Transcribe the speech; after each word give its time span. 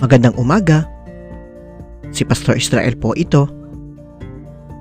Magandang 0.00 0.32
umaga. 0.40 0.88
Si 2.08 2.24
Pastor 2.24 2.56
Israel 2.56 2.96
po 2.96 3.12
ito. 3.20 3.44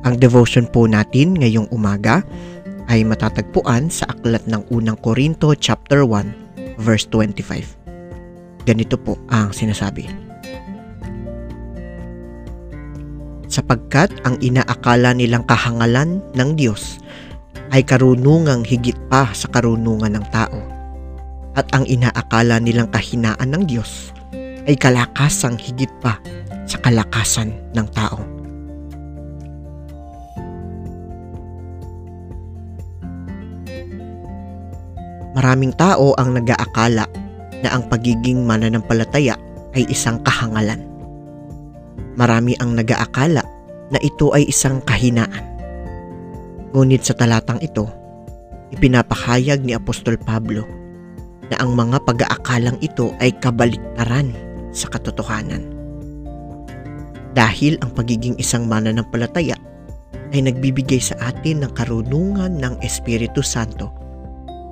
Ang 0.08 0.16
devotion 0.16 0.64
po 0.64 0.88
natin 0.88 1.36
ngayong 1.36 1.68
umaga 1.76 2.24
ay 2.88 3.04
matatagpuan 3.04 3.92
sa 3.92 4.08
aklat 4.08 4.48
ng 4.48 4.64
unang 4.72 4.96
Korinto 5.04 5.52
chapter 5.60 6.08
1 6.08 6.80
verse 6.80 7.04
25. 7.12 8.64
Ganito 8.64 8.96
po 8.96 9.20
ang 9.28 9.52
sinasabi. 9.52 10.08
Sapagkat 13.52 14.24
ang 14.24 14.40
inaakala 14.40 15.12
nilang 15.12 15.44
kahangalan 15.44 16.24
ng 16.32 16.50
Diyos 16.56 16.96
ay 17.76 17.84
karunungang 17.84 18.64
higit 18.64 18.96
pa 19.12 19.36
sa 19.36 19.52
karunungan 19.52 20.16
ng 20.16 20.26
tao. 20.32 20.64
At 21.60 21.68
ang 21.76 21.84
inaakala 21.84 22.64
nilang 22.64 22.88
kahinaan 22.88 23.52
ng 23.52 23.68
Diyos 23.68 24.16
ay 24.70 24.78
kalakasang 24.78 25.58
higit 25.58 25.90
pa 25.98 26.22
sa 26.70 26.78
kalakasan 26.78 27.50
ng 27.74 27.88
tao. 27.90 28.22
Maraming 35.34 35.74
tao 35.74 36.14
ang 36.22 36.38
nag-aakala 36.38 37.10
na 37.66 37.70
ang 37.74 37.90
pagiging 37.90 38.46
mananampalataya 38.46 39.34
ay 39.74 39.90
isang 39.90 40.22
kahangalan. 40.22 40.86
Marami 42.14 42.54
ang 42.62 42.78
nag-aakala 42.78 43.42
na 43.90 44.00
ito 44.06 44.30
ay 44.38 44.46
isang 44.46 44.86
kahinaan. 44.86 45.46
Ngunit 46.78 47.02
sa 47.02 47.18
talatang 47.18 47.58
ito, 47.66 47.90
ipinapahayag 48.70 49.66
ni 49.66 49.74
Apostol 49.74 50.22
Pablo 50.22 50.62
na 51.50 51.58
ang 51.58 51.74
mga 51.74 51.98
pag-aakalang 52.06 52.78
ito 52.86 53.10
ay 53.18 53.34
kabaliktaran 53.42 54.49
sa 54.72 54.92
katotohanan. 54.92 55.66
Dahil 57.34 57.78
ang 57.86 57.94
pagiging 57.94 58.36
isang 58.42 58.66
mananampalataya 58.66 59.56
ay 60.34 60.46
nagbibigay 60.46 61.02
sa 61.02 61.18
atin 61.22 61.66
ng 61.66 61.72
karunungan 61.74 62.58
ng 62.58 62.82
Espiritu 62.86 63.42
Santo 63.42 63.90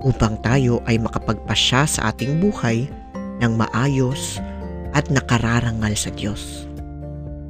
upang 0.05 0.37
tayo 0.45 0.81
ay 0.85 1.01
makapagpasya 1.01 1.89
sa 1.89 2.01
ating 2.13 2.37
buhay 2.37 2.85
ng 3.41 3.53
maayos 3.57 4.37
at 4.93 5.09
nakararangal 5.09 5.93
sa 5.97 6.09
Diyos. 6.13 6.65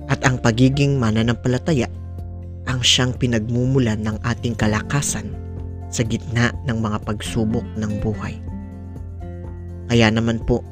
At 0.08 0.24
ang 0.24 0.40
pagiging 0.40 0.96
mananampalataya 0.96 1.92
ang 2.68 2.80
siyang 2.84 3.16
pinagmumulan 3.16 4.00
ng 4.04 4.20
ating 4.24 4.56
kalakasan 4.56 5.32
sa 5.88 6.04
gitna 6.04 6.52
ng 6.68 6.78
mga 6.80 7.04
pagsubok 7.08 7.64
ng 7.80 7.92
buhay. 8.04 8.36
Kaya 9.88 10.12
naman 10.12 10.44
po, 10.44 10.64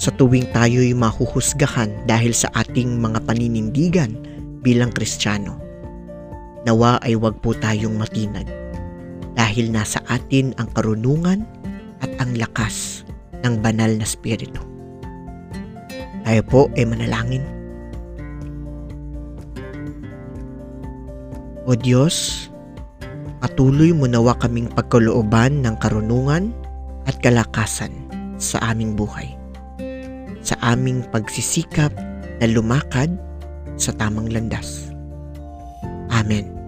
sa 0.00 0.10
tuwing 0.16 0.48
tayo'y 0.50 0.96
mahuhusgahan 0.96 1.90
dahil 2.08 2.32
sa 2.34 2.50
ating 2.56 2.98
mga 2.98 3.22
paninindigan 3.28 4.16
bilang 4.62 4.90
Kristiyano, 4.90 5.58
nawa 6.66 6.98
ay 7.02 7.18
wag 7.18 7.38
po 7.42 7.52
tayong 7.54 7.98
matinag 7.98 8.46
dahil 9.34 9.72
nasa 9.74 9.98
atin 10.06 10.54
ang 10.60 10.70
karunungan 10.72 11.42
at 12.02 12.10
ang 12.18 12.34
lakas 12.38 13.06
ng 13.42 13.58
banal 13.58 13.90
na 13.94 14.06
spirito. 14.06 14.62
Tayo 16.22 16.42
po 16.46 16.60
ay 16.78 16.86
manalangin. 16.86 17.42
O 21.66 21.74
Diyos, 21.78 22.48
patuloy 23.42 23.94
mo 23.94 24.06
nawa 24.06 24.34
kaming 24.38 24.70
pagkalooban 24.70 25.62
ng 25.62 25.74
karunungan 25.78 26.50
at 27.06 27.18
kalakasan 27.22 27.90
sa 28.38 28.58
aming 28.70 28.94
buhay. 28.98 29.41
Sa 30.42 30.58
aming 30.62 31.06
pagsisikap 31.14 31.94
na 32.42 32.46
lumakad 32.50 33.14
sa 33.78 33.94
tamang 33.94 34.30
landas. 34.30 34.90
Amen. 36.10 36.61